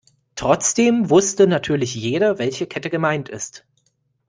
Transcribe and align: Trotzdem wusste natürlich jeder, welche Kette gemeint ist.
Trotzdem 0.33 1.11
wusste 1.11 1.45
natürlich 1.45 1.93
jeder, 1.93 2.39
welche 2.39 2.65
Kette 2.65 2.89
gemeint 2.89 3.29
ist. 3.29 3.65